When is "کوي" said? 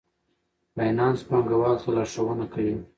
2.53-2.75